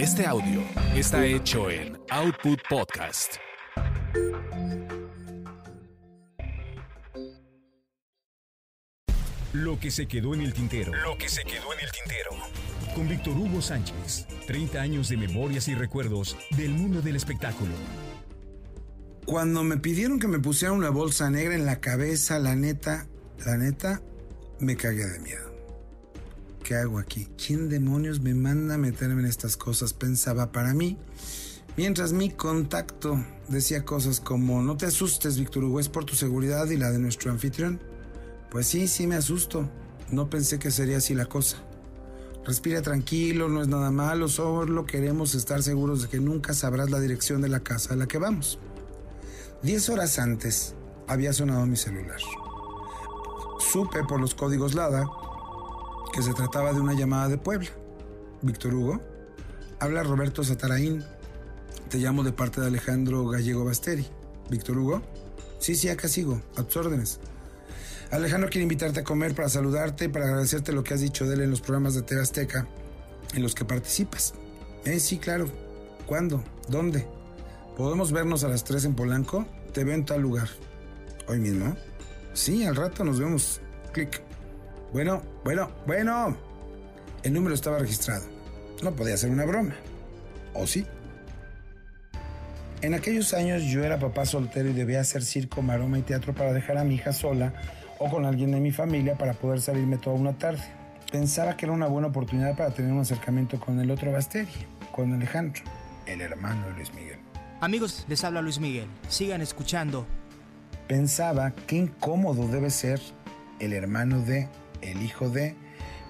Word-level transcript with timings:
Este 0.00 0.24
audio 0.24 0.62
está 0.94 1.26
hecho 1.26 1.70
en 1.70 1.98
Output 2.08 2.58
Podcast. 2.70 3.34
Lo 9.52 9.78
que 9.78 9.90
se 9.90 10.08
quedó 10.08 10.32
en 10.32 10.40
el 10.40 10.54
tintero. 10.54 10.94
Lo 11.04 11.18
que 11.18 11.28
se 11.28 11.42
quedó 11.42 11.74
en 11.74 11.80
el 11.80 11.92
tintero. 11.92 12.30
Con 12.94 13.10
Víctor 13.10 13.36
Hugo 13.36 13.60
Sánchez. 13.60 14.26
30 14.46 14.80
años 14.80 15.10
de 15.10 15.18
memorias 15.18 15.68
y 15.68 15.74
recuerdos 15.74 16.34
del 16.56 16.70
mundo 16.70 17.02
del 17.02 17.16
espectáculo. 17.16 17.74
Cuando 19.26 19.62
me 19.64 19.76
pidieron 19.76 20.18
que 20.18 20.28
me 20.28 20.38
pusiera 20.38 20.72
una 20.72 20.88
bolsa 20.88 21.28
negra 21.28 21.54
en 21.54 21.66
la 21.66 21.80
cabeza, 21.80 22.38
la 22.38 22.56
neta, 22.56 23.06
la 23.44 23.58
neta, 23.58 24.00
me 24.60 24.76
cagué 24.76 25.04
de 25.04 25.20
miedo. 25.20 25.49
¿Qué 26.70 26.76
hago 26.76 27.00
aquí? 27.00 27.26
¿Quién 27.36 27.68
demonios 27.68 28.20
me 28.20 28.32
manda 28.32 28.76
a 28.76 28.78
meterme 28.78 29.22
en 29.22 29.26
estas 29.26 29.56
cosas? 29.56 29.92
Pensaba 29.92 30.52
para 30.52 30.72
mí. 30.72 30.96
Mientras 31.76 32.12
mi 32.12 32.30
contacto 32.30 33.18
decía 33.48 33.84
cosas 33.84 34.20
como, 34.20 34.62
no 34.62 34.76
te 34.76 34.86
asustes, 34.86 35.36
Víctor 35.36 35.64
Hugo, 35.64 35.80
es 35.80 35.88
por 35.88 36.04
tu 36.04 36.14
seguridad 36.14 36.70
y 36.70 36.76
la 36.76 36.92
de 36.92 37.00
nuestro 37.00 37.32
anfitrión. 37.32 37.80
Pues 38.52 38.68
sí, 38.68 38.86
sí 38.86 39.08
me 39.08 39.16
asusto. 39.16 39.68
No 40.12 40.30
pensé 40.30 40.60
que 40.60 40.70
sería 40.70 40.98
así 40.98 41.12
la 41.12 41.26
cosa. 41.26 41.56
Respira 42.46 42.82
tranquilo, 42.82 43.48
no 43.48 43.62
es 43.62 43.66
nada 43.66 43.90
malo, 43.90 44.28
solo 44.28 44.86
queremos 44.86 45.34
estar 45.34 45.64
seguros 45.64 46.02
de 46.02 46.08
que 46.08 46.20
nunca 46.20 46.54
sabrás 46.54 46.88
la 46.88 47.00
dirección 47.00 47.42
de 47.42 47.48
la 47.48 47.58
casa 47.58 47.94
a 47.94 47.96
la 47.96 48.06
que 48.06 48.18
vamos. 48.18 48.60
Diez 49.64 49.88
horas 49.88 50.20
antes 50.20 50.76
había 51.08 51.32
sonado 51.32 51.66
mi 51.66 51.76
celular. 51.76 52.20
Supe 53.58 54.04
por 54.04 54.20
los 54.20 54.36
códigos 54.36 54.76
LADA 54.76 55.08
se 56.22 56.34
trataba 56.34 56.72
de 56.72 56.80
una 56.80 56.94
llamada 56.94 57.28
de 57.28 57.38
Puebla. 57.38 57.70
Víctor 58.42 58.74
Hugo, 58.74 59.00
habla 59.78 60.02
Roberto 60.02 60.44
Sataraín. 60.44 61.04
Te 61.88 61.98
llamo 61.98 62.22
de 62.22 62.32
parte 62.32 62.60
de 62.60 62.66
Alejandro 62.66 63.26
Gallego 63.28 63.64
Basteri. 63.64 64.06
Víctor 64.50 64.78
Hugo, 64.78 65.02
sí, 65.58 65.74
sí, 65.74 65.88
acá 65.88 66.08
sigo, 66.08 66.40
a 66.56 66.62
tus 66.62 66.76
órdenes. 66.76 67.20
Alejandro 68.10 68.50
quiere 68.50 68.64
invitarte 68.64 69.00
a 69.00 69.04
comer 69.04 69.34
para 69.34 69.48
saludarte 69.48 70.06
y 70.06 70.08
para 70.08 70.26
agradecerte 70.26 70.72
lo 70.72 70.82
que 70.82 70.94
has 70.94 71.00
dicho 71.00 71.26
de 71.26 71.34
él 71.34 71.42
en 71.42 71.50
los 71.50 71.60
programas 71.60 71.94
de 71.94 72.02
TV 72.02 72.20
Azteca 72.20 72.66
en 73.34 73.42
los 73.42 73.54
que 73.54 73.64
participas. 73.64 74.34
Eh, 74.84 74.98
sí, 74.98 75.18
claro. 75.18 75.48
¿Cuándo? 76.06 76.42
¿Dónde? 76.68 77.06
¿Podemos 77.76 78.10
vernos 78.10 78.42
a 78.42 78.48
las 78.48 78.64
3 78.64 78.86
en 78.86 78.94
Polanco? 78.94 79.46
Te 79.72 79.84
veo 79.84 79.94
en 79.94 80.04
tal 80.04 80.22
lugar. 80.22 80.48
¿Hoy 81.28 81.38
mismo? 81.38 81.76
Sí, 82.32 82.64
al 82.64 82.74
rato 82.74 83.04
nos 83.04 83.20
vemos. 83.20 83.60
Clic. 83.92 84.29
Bueno, 84.92 85.22
bueno, 85.44 85.70
bueno. 85.86 86.36
El 87.22 87.32
número 87.32 87.54
estaba 87.54 87.78
registrado. 87.78 88.24
No 88.82 88.92
podía 88.92 89.16
ser 89.16 89.30
una 89.30 89.44
broma. 89.44 89.74
¿O 90.54 90.66
sí? 90.66 90.86
En 92.82 92.94
aquellos 92.94 93.34
años 93.34 93.62
yo 93.64 93.84
era 93.84 93.98
papá 93.98 94.24
soltero 94.24 94.70
y 94.70 94.72
debía 94.72 95.00
hacer 95.00 95.22
circo, 95.22 95.60
maroma 95.60 95.98
y 95.98 96.02
teatro 96.02 96.34
para 96.34 96.52
dejar 96.52 96.78
a 96.78 96.84
mi 96.84 96.94
hija 96.94 97.12
sola 97.12 97.52
o 97.98 98.08
con 98.08 98.24
alguien 98.24 98.52
de 98.52 98.60
mi 98.60 98.72
familia 98.72 99.16
para 99.16 99.34
poder 99.34 99.60
salirme 99.60 99.98
toda 99.98 100.16
una 100.16 100.32
tarde. 100.32 100.62
Pensaba 101.12 101.56
que 101.56 101.66
era 101.66 101.74
una 101.74 101.86
buena 101.86 102.08
oportunidad 102.08 102.56
para 102.56 102.70
tener 102.70 102.90
un 102.90 103.00
acercamiento 103.00 103.60
con 103.60 103.78
el 103.80 103.90
otro 103.90 104.10
Basteri, 104.10 104.48
con 104.92 105.12
Alejandro, 105.12 105.62
el 106.06 106.22
hermano 106.22 106.66
de 106.68 106.74
Luis 106.74 106.94
Miguel. 106.94 107.18
Amigos, 107.60 108.06
les 108.08 108.24
habla 108.24 108.40
Luis 108.40 108.58
Miguel. 108.58 108.86
Sigan 109.08 109.42
escuchando. 109.42 110.06
Pensaba 110.88 111.52
qué 111.66 111.76
incómodo 111.76 112.48
debe 112.48 112.70
ser 112.70 113.00
el 113.58 113.74
hermano 113.74 114.20
de, 114.22 114.48
el 114.82 115.02
hijo 115.02 115.28
de, 115.28 115.54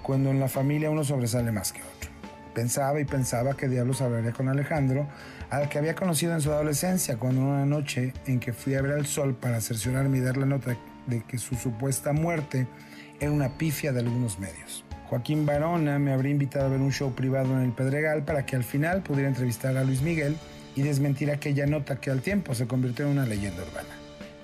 cuando 0.02 0.30
en 0.30 0.40
la 0.40 0.48
familia 0.48 0.90
uno 0.90 1.04
sobresale 1.04 1.52
más 1.52 1.72
que 1.72 1.82
otro. 1.82 2.10
Pensaba 2.54 3.00
y 3.00 3.04
pensaba 3.04 3.56
que 3.56 3.68
diablos 3.68 4.00
hablaría 4.00 4.32
con 4.32 4.48
Alejandro, 4.48 5.06
al 5.50 5.68
que 5.68 5.78
había 5.78 5.94
conocido 5.94 6.34
en 6.34 6.40
su 6.40 6.52
adolescencia, 6.52 7.16
cuando 7.16 7.42
una 7.42 7.66
noche 7.66 8.12
en 8.26 8.40
que 8.40 8.52
fui 8.52 8.74
a 8.74 8.82
ver 8.82 8.92
al 8.92 9.06
sol 9.06 9.34
para 9.34 9.60
cerciorarme 9.60 10.18
y 10.18 10.20
dar 10.20 10.36
la 10.36 10.46
nota 10.46 10.76
de 11.06 11.22
que 11.22 11.38
su 11.38 11.54
supuesta 11.54 12.12
muerte 12.12 12.66
era 13.20 13.30
una 13.30 13.56
pifia 13.56 13.92
de 13.92 14.00
algunos 14.00 14.38
medios. 14.38 14.84
Joaquín 15.08 15.44
Barona 15.44 15.98
me 15.98 16.12
habría 16.12 16.30
invitado 16.30 16.66
a 16.66 16.68
ver 16.68 16.80
un 16.80 16.92
show 16.92 17.12
privado 17.14 17.52
en 17.54 17.62
el 17.62 17.72
Pedregal 17.72 18.24
para 18.24 18.46
que 18.46 18.56
al 18.56 18.62
final 18.62 19.02
pudiera 19.02 19.28
entrevistar 19.28 19.76
a 19.76 19.84
Luis 19.84 20.02
Miguel 20.02 20.36
y 20.76 20.82
desmentir 20.82 21.30
aquella 21.30 21.66
nota 21.66 22.00
que 22.00 22.10
al 22.10 22.22
tiempo 22.22 22.54
se 22.54 22.66
convirtió 22.66 23.06
en 23.06 23.12
una 23.12 23.26
leyenda 23.26 23.62
urbana. 23.62 23.88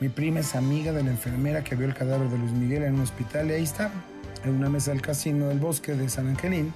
Mi 0.00 0.08
prima 0.08 0.40
es 0.40 0.54
amiga 0.54 0.92
de 0.92 1.02
la 1.02 1.10
enfermera 1.10 1.62
que 1.62 1.76
vio 1.76 1.86
el 1.86 1.94
cadáver 1.94 2.28
de 2.28 2.38
Luis 2.38 2.52
Miguel 2.52 2.82
en 2.82 2.94
un 2.94 3.00
hospital 3.02 3.48
y 3.48 3.54
ahí 3.54 3.62
estaba, 3.62 3.92
en 4.48 4.54
una 4.54 4.68
mesa 4.68 4.92
del 4.92 5.02
casino 5.02 5.48
del 5.48 5.58
bosque 5.58 5.94
de 5.94 6.08
San 6.08 6.28
Angelín, 6.28 6.72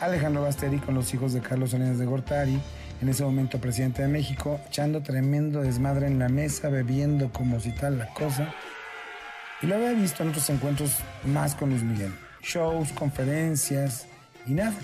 Alejandro 0.00 0.42
Basteri 0.42 0.78
con 0.78 0.94
los 0.94 1.12
hijos 1.14 1.32
de 1.32 1.40
Carlos 1.40 1.70
Salinas 1.70 1.98
de 1.98 2.06
Gortari, 2.06 2.60
en 3.00 3.08
ese 3.08 3.24
momento 3.24 3.58
presidente 3.58 4.02
de 4.02 4.08
México, 4.08 4.60
echando 4.66 5.02
tremendo 5.02 5.62
desmadre 5.62 6.06
en 6.06 6.18
la 6.18 6.28
mesa, 6.28 6.68
bebiendo 6.68 7.32
como 7.32 7.60
si 7.60 7.72
tal 7.72 7.98
la 7.98 8.06
cosa. 8.08 8.52
Y 9.62 9.66
lo 9.66 9.76
había 9.76 9.92
visto 9.92 10.22
en 10.22 10.30
otros 10.30 10.48
encuentros 10.50 10.96
más 11.24 11.54
con 11.54 11.70
Luis 11.70 11.82
Miguel. 11.82 12.12
Shows, 12.42 12.92
conferencias 12.92 14.06
y 14.46 14.52
nada. 14.52 14.74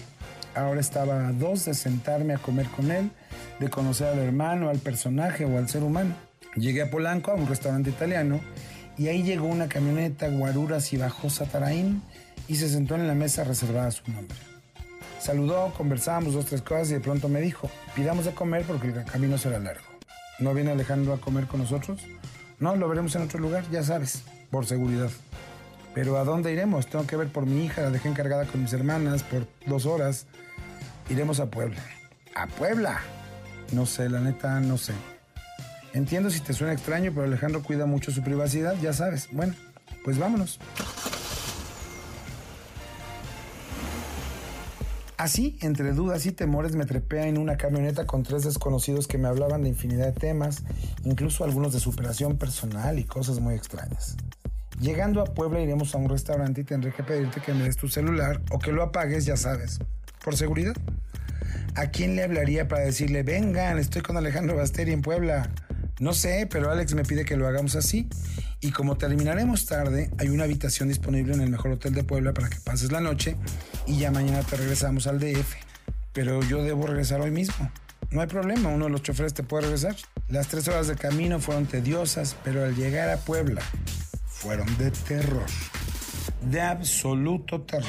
Ahora 0.54 0.80
estaba 0.80 1.28
a 1.28 1.32
dos 1.32 1.66
de 1.66 1.74
sentarme 1.74 2.34
a 2.34 2.38
comer 2.38 2.66
con 2.68 2.90
él, 2.90 3.10
de 3.58 3.68
conocer 3.68 4.08
al 4.08 4.18
hermano, 4.18 4.70
al 4.70 4.78
personaje 4.78 5.44
o 5.44 5.58
al 5.58 5.68
ser 5.68 5.82
humano. 5.82 6.14
Llegué 6.54 6.82
a 6.82 6.90
Polanco, 6.90 7.30
a 7.30 7.34
un 7.34 7.46
restaurante 7.46 7.90
italiano, 7.90 8.40
y 8.98 9.08
ahí 9.08 9.22
llegó 9.22 9.46
una 9.46 9.68
camioneta, 9.68 10.28
guaruras 10.28 10.92
y 10.92 10.96
bajó 10.96 11.30
Sataraín 11.30 12.02
y 12.48 12.56
se 12.56 12.68
sentó 12.68 12.94
en 12.94 13.06
la 13.06 13.14
mesa 13.14 13.44
reservada 13.44 13.88
a 13.88 13.90
su 13.92 14.10
nombre. 14.10 14.36
Saludó, 15.20 15.72
conversamos 15.76 16.34
dos, 16.34 16.46
tres 16.46 16.62
cosas 16.62 16.90
y 16.90 16.94
de 16.94 17.00
pronto 17.00 17.28
me 17.28 17.40
dijo, 17.40 17.70
pidamos 17.94 18.24
de 18.24 18.32
comer 18.32 18.64
porque 18.64 18.88
el 18.88 19.04
camino 19.04 19.38
será 19.38 19.58
largo. 19.58 19.84
¿No 20.38 20.54
viene 20.54 20.70
Alejandro 20.70 21.14
a 21.14 21.20
comer 21.20 21.46
con 21.46 21.60
nosotros? 21.60 22.00
No, 22.58 22.76
lo 22.76 22.88
veremos 22.88 23.14
en 23.16 23.22
otro 23.22 23.40
lugar, 23.40 23.64
ya 23.70 23.82
sabes, 23.82 24.22
por 24.50 24.66
seguridad. 24.66 25.10
Pero 25.94 26.18
¿a 26.18 26.24
dónde 26.24 26.52
iremos? 26.52 26.86
Tengo 26.86 27.06
que 27.06 27.16
ver 27.16 27.28
por 27.28 27.46
mi 27.46 27.64
hija, 27.64 27.82
la 27.82 27.90
dejé 27.90 28.08
encargada 28.08 28.44
con 28.44 28.62
mis 28.62 28.72
hermanas 28.72 29.22
por 29.22 29.46
dos 29.66 29.86
horas. 29.86 30.26
Iremos 31.08 31.40
a 31.40 31.46
Puebla. 31.46 31.80
¿A 32.34 32.46
Puebla? 32.46 33.00
No 33.72 33.86
sé, 33.86 34.08
la 34.08 34.20
neta, 34.20 34.60
no 34.60 34.76
sé. 34.76 34.92
Entiendo 35.92 36.30
si 36.30 36.40
te 36.40 36.52
suena 36.52 36.72
extraño, 36.72 37.10
pero 37.12 37.24
Alejandro 37.24 37.62
cuida 37.62 37.86
mucho 37.86 38.10
su 38.10 38.22
privacidad, 38.22 38.74
ya 38.80 38.92
sabes. 38.92 39.28
Bueno, 39.32 39.54
pues 40.04 40.18
vámonos. 40.18 40.58
Así, 45.16 45.58
entre 45.62 45.92
dudas 45.92 46.26
y 46.26 46.32
temores, 46.32 46.76
me 46.76 46.84
trepé 46.84 47.26
en 47.26 47.38
una 47.38 47.56
camioneta 47.56 48.06
con 48.06 48.22
tres 48.22 48.44
desconocidos 48.44 49.08
que 49.08 49.16
me 49.16 49.28
hablaban 49.28 49.62
de 49.62 49.70
infinidad 49.70 50.06
de 50.06 50.12
temas, 50.12 50.62
incluso 51.04 51.42
algunos 51.42 51.72
de 51.72 51.80
superación 51.80 52.36
personal 52.36 52.98
y 52.98 53.04
cosas 53.04 53.40
muy 53.40 53.54
extrañas. 53.54 54.16
Llegando 54.78 55.22
a 55.22 55.24
Puebla 55.24 55.60
iremos 55.60 55.94
a 55.94 55.98
un 55.98 56.10
restaurante 56.10 56.60
y 56.60 56.64
tendré 56.64 56.92
que 56.92 57.02
pedirte 57.02 57.40
que 57.40 57.54
me 57.54 57.64
des 57.64 57.76
tu 57.76 57.88
celular 57.88 58.42
o 58.50 58.58
que 58.58 58.72
lo 58.72 58.82
apagues, 58.82 59.24
ya 59.24 59.38
sabes, 59.38 59.78
por 60.22 60.36
seguridad. 60.36 60.76
¿A 61.76 61.86
quién 61.86 62.14
le 62.14 62.22
hablaría 62.22 62.68
para 62.68 62.82
decirle, 62.82 63.22
vengan, 63.22 63.78
estoy 63.78 64.02
con 64.02 64.18
Alejandro 64.18 64.56
Basteri 64.56 64.92
en 64.92 65.00
Puebla? 65.00 65.50
No 65.98 66.12
sé, 66.12 66.46
pero 66.50 66.70
Alex 66.70 66.94
me 66.94 67.04
pide 67.04 67.24
que 67.24 67.36
lo 67.36 67.46
hagamos 67.46 67.74
así. 67.74 68.08
Y 68.60 68.70
como 68.70 68.96
terminaremos 68.96 69.64
tarde, 69.64 70.10
hay 70.18 70.28
una 70.28 70.44
habitación 70.44 70.88
disponible 70.88 71.32
en 71.32 71.40
el 71.40 71.50
mejor 71.50 71.72
hotel 71.72 71.94
de 71.94 72.04
Puebla 72.04 72.34
para 72.34 72.50
que 72.50 72.60
pases 72.60 72.92
la 72.92 73.00
noche 73.00 73.36
y 73.86 73.98
ya 73.98 74.10
mañana 74.10 74.42
te 74.42 74.56
regresamos 74.56 75.06
al 75.06 75.18
DF. 75.18 75.54
Pero 76.12 76.42
yo 76.42 76.62
debo 76.62 76.86
regresar 76.86 77.20
hoy 77.20 77.30
mismo. 77.30 77.70
No 78.10 78.20
hay 78.20 78.26
problema, 78.26 78.68
uno 78.68 78.84
de 78.84 78.90
los 78.90 79.02
choferes 79.02 79.34
te 79.34 79.42
puede 79.42 79.64
regresar. 79.64 79.96
Las 80.28 80.48
tres 80.48 80.68
horas 80.68 80.86
de 80.86 80.96
camino 80.96 81.40
fueron 81.40 81.66
tediosas, 81.66 82.36
pero 82.44 82.64
al 82.64 82.76
llegar 82.76 83.08
a 83.08 83.16
Puebla 83.16 83.62
fueron 84.26 84.66
de 84.78 84.90
terror. 84.90 85.46
De 86.50 86.60
absoluto 86.60 87.62
terror. 87.62 87.86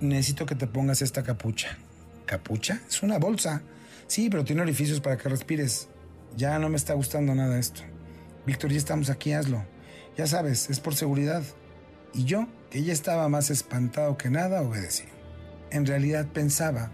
Necesito 0.00 0.44
que 0.44 0.54
te 0.54 0.66
pongas 0.66 1.00
esta 1.00 1.22
capucha. 1.22 1.78
¿Capucha? 2.26 2.80
Es 2.88 3.02
una 3.02 3.18
bolsa. 3.18 3.62
Sí, 4.06 4.30
pero 4.30 4.44
tiene 4.44 4.62
orificios 4.62 5.00
para 5.00 5.16
que 5.16 5.28
respires. 5.28 5.88
Ya 6.36 6.58
no 6.58 6.68
me 6.68 6.76
está 6.76 6.94
gustando 6.94 7.34
nada 7.34 7.58
esto. 7.58 7.82
Víctor, 8.46 8.70
ya 8.70 8.78
estamos 8.78 9.10
aquí, 9.10 9.32
hazlo. 9.32 9.64
Ya 10.16 10.26
sabes, 10.26 10.70
es 10.70 10.80
por 10.80 10.94
seguridad. 10.94 11.42
Y 12.14 12.24
yo, 12.24 12.46
que 12.70 12.82
ya 12.82 12.92
estaba 12.92 13.28
más 13.28 13.50
espantado 13.50 14.16
que 14.16 14.30
nada, 14.30 14.62
obedecí. 14.62 15.04
En 15.70 15.84
realidad 15.84 16.26
pensaba, 16.32 16.92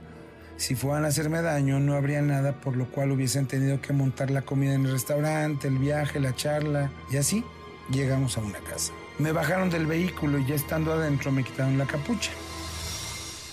si 0.57 0.75
fueran 0.75 1.05
a 1.05 1.09
hacerme 1.09 1.43
daño, 1.43 1.81
no 1.81 1.95
habría 1.95 2.23
nada 2.23 2.61
por 2.61 2.77
lo 2.77 2.91
cual 2.91 3.13
hubiesen 3.13 3.47
tenido 3.47 3.81
que 3.81 3.93
montar 3.93 4.31
la 4.31 4.43
comida 4.43 4.75
en 4.75 4.87
el 4.87 4.93
restaurante, 4.93 5.69
el 5.69 5.79
viaje, 5.79 6.19
la 6.19 6.35
charla. 6.35 6.91
Y 7.11 7.19
así 7.19 7.45
llegamos 7.91 8.39
a 8.39 8.41
una 8.41 8.59
casa. 8.61 8.93
Me 9.19 9.33
bajaron 9.33 9.69
del 9.71 9.87
vehículo 9.87 10.39
y 10.39 10.47
ya 10.47 10.55
estando 10.55 10.93
adentro 10.93 11.31
me 11.31 11.45
quitaron 11.45 11.77
la 11.77 11.87
capucha. 11.87 12.31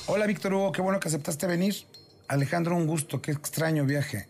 Hola 0.08 0.26
Víctor 0.26 0.54
Hugo, 0.54 0.72
qué 0.72 0.82
bueno 0.82 1.00
que 1.00 1.10
aceptaste 1.10 1.46
venir. 1.46 1.76
Alejandro, 2.30 2.76
un 2.76 2.86
gusto, 2.86 3.24
qué 3.24 3.32
extraño 3.32 3.86
viaje. 3.86 4.28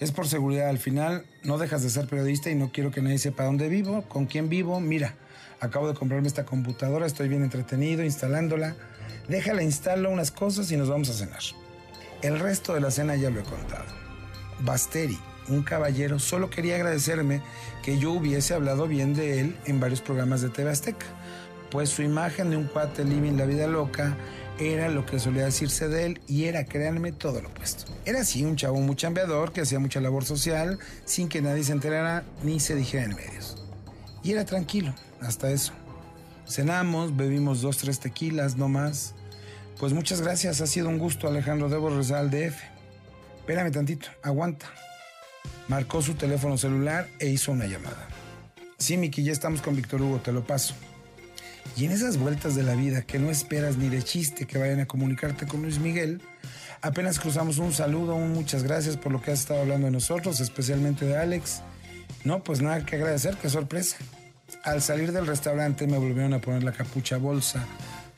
Es 0.00 0.10
por 0.10 0.26
seguridad, 0.26 0.68
al 0.68 0.78
final 0.78 1.24
no 1.44 1.58
dejas 1.58 1.80
de 1.84 1.90
ser 1.90 2.08
periodista 2.08 2.50
y 2.50 2.56
no 2.56 2.72
quiero 2.72 2.90
que 2.90 3.00
nadie 3.00 3.18
sepa 3.18 3.44
dónde 3.44 3.68
vivo, 3.68 4.02
con 4.08 4.26
quién 4.26 4.48
vivo. 4.48 4.80
Mira, 4.80 5.14
acabo 5.60 5.86
de 5.86 5.94
comprarme 5.94 6.26
esta 6.26 6.44
computadora, 6.44 7.06
estoy 7.06 7.28
bien 7.28 7.44
entretenido 7.44 8.02
instalándola. 8.02 8.74
Déjala, 9.28 9.62
instalo 9.62 10.10
unas 10.10 10.32
cosas 10.32 10.72
y 10.72 10.76
nos 10.76 10.88
vamos 10.88 11.08
a 11.08 11.12
cenar. 11.12 11.38
El 12.20 12.40
resto 12.40 12.74
de 12.74 12.80
la 12.80 12.90
cena 12.90 13.14
ya 13.14 13.30
lo 13.30 13.38
he 13.38 13.44
contado. 13.44 13.86
Basteri, 14.62 15.18
un 15.46 15.62
caballero, 15.62 16.18
solo 16.18 16.50
quería 16.50 16.74
agradecerme 16.74 17.42
que 17.84 18.00
yo 18.00 18.10
hubiese 18.10 18.54
hablado 18.54 18.88
bien 18.88 19.14
de 19.14 19.38
él 19.38 19.56
en 19.66 19.78
varios 19.78 20.00
programas 20.00 20.40
de 20.42 20.48
TV 20.48 20.70
Azteca, 20.70 21.06
pues 21.70 21.90
su 21.90 22.02
imagen 22.02 22.50
de 22.50 22.56
un 22.56 22.64
cuate 22.64 23.04
living 23.04 23.36
la 23.36 23.46
vida 23.46 23.68
loca 23.68 24.16
era 24.58 24.88
lo 24.88 25.04
que 25.04 25.18
solía 25.18 25.44
decirse 25.44 25.88
de 25.88 26.06
él 26.06 26.20
y 26.26 26.44
era, 26.44 26.64
créanme, 26.64 27.12
todo 27.12 27.42
lo 27.42 27.48
opuesto. 27.48 27.92
Era 28.04 28.20
así 28.20 28.44
un 28.44 28.56
chavo 28.56 28.80
muy 28.80 28.96
chambeador 28.96 29.52
que 29.52 29.60
hacía 29.60 29.78
mucha 29.78 30.00
labor 30.00 30.24
social 30.24 30.78
sin 31.04 31.28
que 31.28 31.42
nadie 31.42 31.64
se 31.64 31.72
enterara 31.72 32.24
ni 32.42 32.60
se 32.60 32.74
dijera 32.74 33.04
en 33.04 33.14
medios. 33.14 33.62
Y 34.22 34.32
era 34.32 34.44
tranquilo, 34.44 34.94
hasta 35.20 35.50
eso. 35.50 35.72
Cenamos, 36.48 37.16
bebimos 37.16 37.60
dos, 37.60 37.76
tres 37.78 38.00
tequilas, 38.00 38.56
no 38.56 38.68
más. 38.68 39.14
Pues 39.78 39.92
muchas 39.92 40.20
gracias, 40.20 40.60
ha 40.60 40.66
sido 40.66 40.88
un 40.88 40.98
gusto, 40.98 41.28
Alejandro. 41.28 41.68
Debo 41.68 41.90
rezar 41.90 42.18
al 42.18 42.30
DF. 42.30 42.56
Espérame 43.40 43.70
tantito, 43.70 44.08
aguanta. 44.22 44.66
Marcó 45.68 46.00
su 46.00 46.14
teléfono 46.14 46.56
celular 46.56 47.08
e 47.18 47.28
hizo 47.28 47.52
una 47.52 47.66
llamada. 47.66 48.08
Sí, 48.78 48.96
Miki, 48.96 49.22
ya 49.22 49.32
estamos 49.32 49.60
con 49.60 49.76
Víctor 49.76 50.02
Hugo, 50.02 50.18
te 50.18 50.32
lo 50.32 50.46
paso. 50.46 50.74
Y 51.76 51.84
en 51.84 51.92
esas 51.92 52.16
vueltas 52.16 52.54
de 52.54 52.62
la 52.62 52.74
vida 52.74 53.02
que 53.02 53.18
no 53.18 53.30
esperas 53.30 53.76
ni 53.76 53.90
de 53.90 54.02
chiste 54.02 54.46
que 54.46 54.56
vayan 54.56 54.80
a 54.80 54.86
comunicarte 54.86 55.46
con 55.46 55.60
Luis 55.60 55.78
Miguel, 55.78 56.22
apenas 56.80 57.20
cruzamos 57.20 57.58
un 57.58 57.74
saludo, 57.74 58.14
un 58.14 58.32
muchas 58.32 58.62
gracias 58.62 58.96
por 58.96 59.12
lo 59.12 59.20
que 59.20 59.30
has 59.30 59.40
estado 59.40 59.60
hablando 59.60 59.86
de 59.86 59.92
nosotros, 59.92 60.40
especialmente 60.40 61.04
de 61.04 61.18
Alex. 61.18 61.60
No, 62.24 62.42
pues 62.42 62.62
nada 62.62 62.86
que 62.86 62.96
agradecer, 62.96 63.36
qué 63.36 63.50
sorpresa. 63.50 63.98
Al 64.64 64.80
salir 64.80 65.12
del 65.12 65.26
restaurante 65.26 65.86
me 65.86 65.98
volvieron 65.98 66.32
a 66.32 66.40
poner 66.40 66.62
la 66.62 66.72
capucha 66.72 67.18
bolsa 67.18 67.66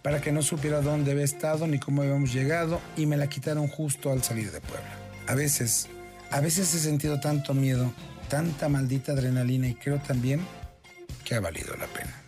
para 0.02 0.20
que 0.20 0.30
no 0.30 0.42
supiera 0.42 0.80
dónde 0.80 1.10
había 1.10 1.24
estado 1.24 1.66
ni 1.66 1.80
cómo 1.80 2.02
habíamos 2.02 2.32
llegado 2.32 2.80
y 2.96 3.06
me 3.06 3.16
la 3.16 3.26
quitaron 3.26 3.66
justo 3.66 4.12
al 4.12 4.22
salir 4.22 4.52
de 4.52 4.60
Puebla. 4.60 4.96
A 5.26 5.34
veces, 5.34 5.88
a 6.30 6.40
veces 6.40 6.72
he 6.74 6.78
sentido 6.78 7.18
tanto 7.18 7.54
miedo, 7.54 7.92
tanta 8.28 8.68
maldita 8.68 9.12
adrenalina 9.12 9.66
y 9.66 9.74
creo 9.74 9.98
también 9.98 10.40
que 11.24 11.34
ha 11.34 11.40
valido 11.40 11.76
la 11.76 11.86
pena. 11.86 12.27